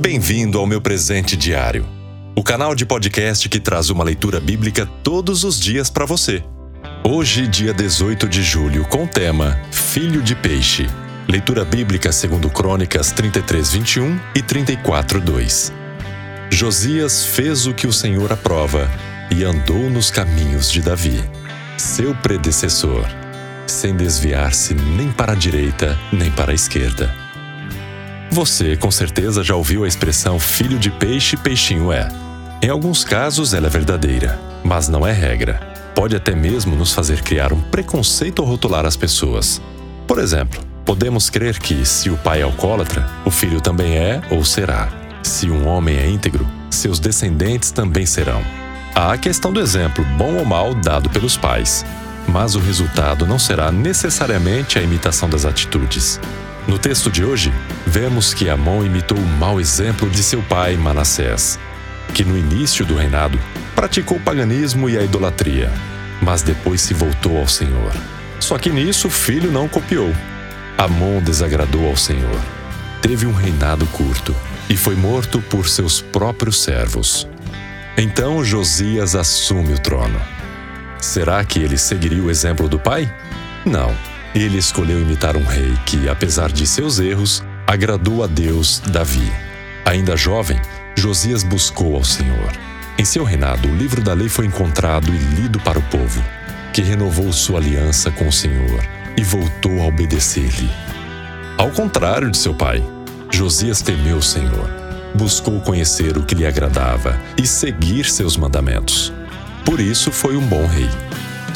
[0.00, 1.84] Bem-vindo ao meu presente diário,
[2.36, 6.44] o canal de podcast que traz uma leitura bíblica todos os dias para você.
[7.02, 10.86] Hoje, dia 18 de julho, com o tema Filho de Peixe.
[11.26, 15.72] Leitura bíblica segundo Crônicas 33, 21 e 34, 2.
[16.48, 18.88] Josias fez o que o Senhor aprova
[19.36, 21.20] e andou nos caminhos de Davi,
[21.76, 23.04] seu predecessor,
[23.66, 27.27] sem desviar-se nem para a direita nem para a esquerda.
[28.30, 32.08] Você, com certeza, já ouviu a expressão filho de peixe, peixinho é.
[32.62, 35.60] Em alguns casos, ela é verdadeira, mas não é regra.
[35.94, 39.62] Pode até mesmo nos fazer criar um preconceito ou rotular as pessoas.
[40.06, 44.44] Por exemplo, podemos crer que, se o pai é alcoólatra, o filho também é ou
[44.44, 44.88] será.
[45.22, 48.42] Se um homem é íntegro, seus descendentes também serão.
[48.94, 51.84] Há a questão do exemplo, bom ou mal, dado pelos pais.
[52.26, 56.20] Mas o resultado não será necessariamente a imitação das atitudes.
[56.68, 57.50] No texto de hoje,
[57.86, 61.58] vemos que Amon imitou o mau exemplo de seu pai Manassés,
[62.12, 63.40] que no início do reinado
[63.74, 65.72] praticou o paganismo e a idolatria,
[66.20, 67.90] mas depois se voltou ao Senhor.
[68.38, 70.14] Só que nisso o filho não copiou.
[70.76, 72.38] Amon desagradou ao Senhor.
[73.00, 74.36] Teve um reinado curto
[74.68, 77.26] e foi morto por seus próprios servos.
[77.96, 80.20] Então Josias assume o trono.
[81.00, 83.10] Será que ele seguiria o exemplo do pai?
[83.64, 83.96] Não.
[84.34, 89.32] Ele escolheu imitar um rei que, apesar de seus erros, agradou a Deus Davi.
[89.84, 90.60] Ainda jovem,
[90.96, 92.52] Josias buscou ao Senhor.
[92.98, 96.22] Em seu reinado, o livro da lei foi encontrado e lido para o povo,
[96.72, 98.84] que renovou sua aliança com o Senhor
[99.16, 100.70] e voltou a obedecer-lhe.
[101.56, 102.84] Ao contrário de seu pai,
[103.30, 104.70] Josias temeu o Senhor,
[105.14, 109.12] buscou conhecer o que lhe agradava e seguir seus mandamentos.
[109.64, 110.88] Por isso foi um bom rei.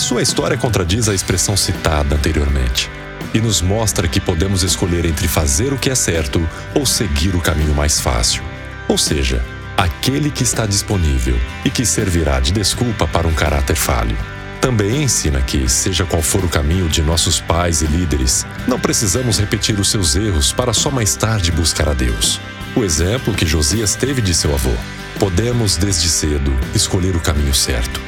[0.03, 2.91] Sua história contradiz a expressão citada anteriormente
[3.33, 7.41] e nos mostra que podemos escolher entre fazer o que é certo ou seguir o
[7.41, 8.43] caminho mais fácil,
[8.89, 9.45] ou seja,
[9.77, 14.19] aquele que está disponível e que servirá de desculpa para um caráter falho.
[14.61, 19.39] Também ensina que, seja qual for o caminho de nossos pais e líderes, não precisamos
[19.39, 22.41] repetir os seus erros para só mais tarde buscar a Deus.
[22.75, 24.75] O exemplo que Josias teve de seu avô.
[25.21, 28.01] Podemos, desde cedo, escolher o caminho certo.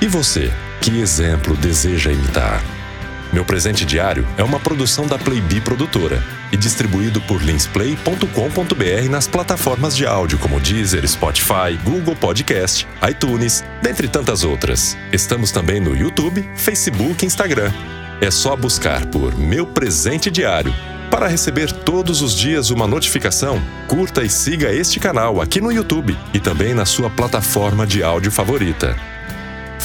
[0.00, 0.50] E você,
[0.80, 2.62] que exemplo deseja imitar?
[3.32, 9.94] Meu presente diário é uma produção da Playbee Produtora e distribuído por linsplay.com.br nas plataformas
[9.94, 14.96] de áudio como Deezer, Spotify, Google Podcast, iTunes, dentre tantas outras.
[15.12, 17.70] Estamos também no YouTube, Facebook e Instagram.
[18.20, 20.74] É só buscar por Meu Presente Diário.
[21.10, 26.16] Para receber todos os dias uma notificação, curta e siga este canal aqui no YouTube
[26.32, 29.17] e também na sua plataforma de áudio favorita.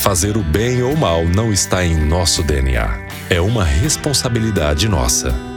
[0.04, 3.00] Fazer o bem ou o mal não está em nosso DNA.
[3.30, 5.53] É uma responsabilidade nossa.